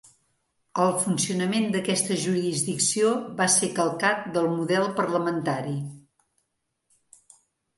[0.83, 3.11] El funcionament d'aquesta jurisdicció
[3.41, 5.77] va ser calcat del model parlamentari.